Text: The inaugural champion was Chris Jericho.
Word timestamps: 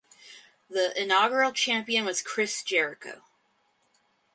The 0.67 0.99
inaugural 0.99 1.51
champion 1.51 2.05
was 2.05 2.23
Chris 2.23 2.63
Jericho. 2.63 3.21